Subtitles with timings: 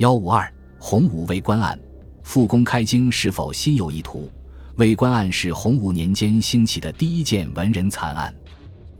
[0.00, 1.78] 幺五二洪武为官案，
[2.22, 4.30] 复公开京是否心有意图？
[4.76, 8.34] 为官案是洪武年间兴起的第一件文人惨案。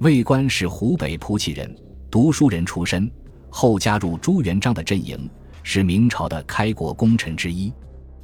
[0.00, 1.74] 魏官是湖北蒲圻人，
[2.10, 3.10] 读书人出身，
[3.48, 5.26] 后加入朱元璋的阵营，
[5.62, 7.72] 是明朝的开国功臣之一。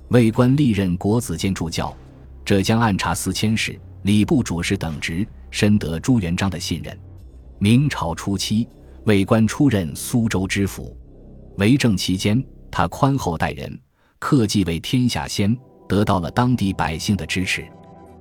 [0.09, 1.97] 魏官历任国子监助教、
[2.45, 6.95] 浙江按察司佥事、礼部主事等职，深得朱元璋的信任。
[7.59, 8.69] 明朝初期，
[9.05, 10.95] 魏官出任苏州知府。
[11.57, 12.45] 为政期间，
[12.79, 13.81] 他宽厚待人，
[14.19, 15.57] 克己为天下先，
[15.89, 17.67] 得到了当地百姓的支持。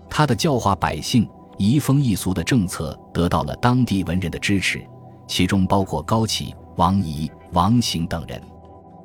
[0.10, 4.82] 他的教化百姓、移风易俗的政策得到了当地文人的支持，
[5.28, 8.42] 其中包括高启、王仪、王行等人。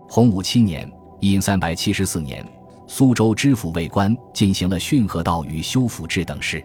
[0.08, 2.46] 洪武七年（因三百七十四年），
[2.86, 6.64] 苏州知府魏官进行了汛河道与修府治等事。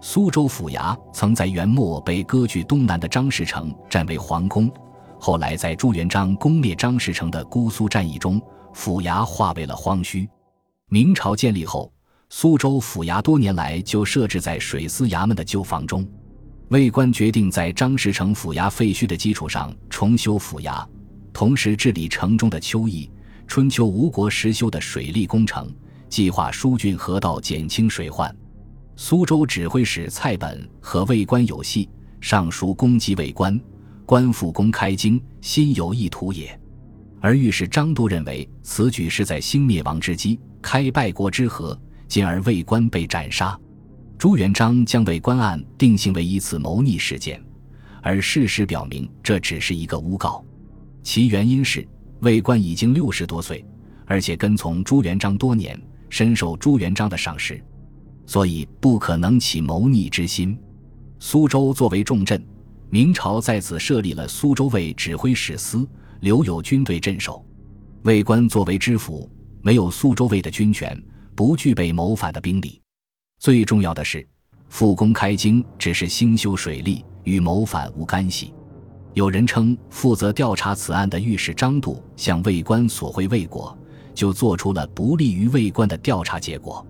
[0.00, 4.68] 苏州府衙曾在元末被割据东南的张士诚占为皇宫。
[5.18, 8.40] 后来，在朱元璋攻灭张士诚的姑苏战役中，
[8.72, 10.28] 府衙化为了荒墟。
[10.88, 11.92] 明朝建立后，
[12.28, 16.06] 苏州府衙多年来就设置在水司衙门的旧房中。
[16.68, 20.84] 魏官决定在张士诚府衙废墟的基础上重修府衙，
[21.32, 23.10] 同时治理城中的秋邑、
[23.46, 25.72] 春秋吴国时修的水利工程，
[26.08, 28.34] 计划疏浚河道，减轻水患。
[28.96, 31.88] 苏州指挥使蔡本和魏官有隙，
[32.20, 33.60] 上书攻击魏官。
[34.06, 36.58] 官复公开经，心有意图也。
[37.20, 41.76] 而御史张都认为此举是在兴灭亡之机，开败国之河，
[42.06, 43.58] 进而魏官被斩杀。
[44.16, 47.42] 朱元璋将魏官案定性为一次谋逆事件，
[48.00, 50.42] 而事实表明这只是一个诬告。
[51.02, 51.86] 其原因是
[52.20, 53.64] 魏官已经六十多岁，
[54.06, 55.76] 而且跟从朱元璋多年，
[56.08, 57.60] 深受朱元璋的赏识，
[58.24, 60.56] 所以不可能起谋逆之心。
[61.18, 62.40] 苏州作为重镇。
[62.88, 65.86] 明朝在此设立了苏州卫指挥使司，
[66.20, 67.44] 留有军队镇守。
[68.02, 69.28] 卫官作为知府，
[69.60, 70.96] 没有苏州卫的军权，
[71.34, 72.80] 不具备谋反的兵力。
[73.40, 74.24] 最重要的是，
[74.68, 78.54] 复工开京只是兴修水利，与谋反无干系。
[79.14, 83.76] 有人称，负责调查此案的御史张度向卫官索贿未果，
[84.14, 86.86] 就做出了不利于卫官的调查结果。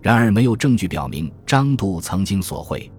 [0.00, 2.91] 然而，没有证据表明张度曾经索贿。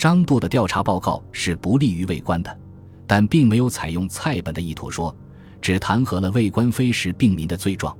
[0.00, 2.58] 张度的调查报告是不利于魏官的，
[3.06, 5.14] 但并没有采用蔡本的意图说，
[5.60, 7.94] 只弹劾了魏官非时病民的罪状，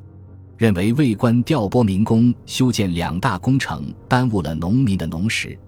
[0.57, 5.59] 认为魏官调拨民工修建两大工程，耽误了农民的农时，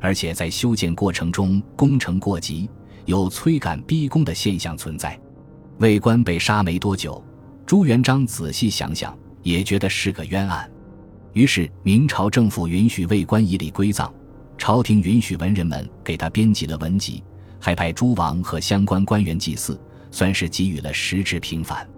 [0.00, 2.68] 而且在修建过程中工程过急，
[3.04, 5.16] 有催赶逼宫的现象存在。
[5.78, 7.22] 魏官被杀没多久，
[7.64, 10.68] 朱元璋仔细想想，也觉得是个冤案，
[11.32, 14.12] 于是明朝政府允许魏官以礼归葬。
[14.66, 17.22] 朝廷允许文人们给他编辑了文集，
[17.60, 21.88] 还派诸王和相关官员祭祀，算是给予了实质平反。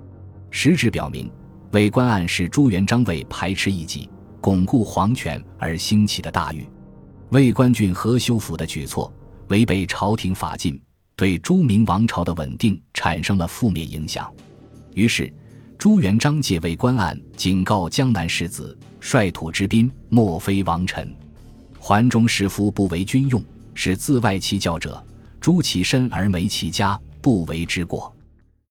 [0.50, 1.32] 实质表明，
[1.72, 6.68] 魏官案是朱元璋为排斥异己、巩固皇权而兴起的大狱。
[7.30, 9.10] 魏官郡和修府的举措
[9.48, 10.78] 违背朝廷法禁，
[11.16, 14.30] 对朱明王朝的稳定产生了负面影响。
[14.92, 15.32] 于是，
[15.78, 21.10] 朱元璋借魏官案警告江南士子：率土之滨，莫非王臣。
[21.78, 23.42] 环中士夫不为君用，
[23.74, 25.02] 是自外其教者，
[25.40, 28.14] 诛其身而没其家，不为之过。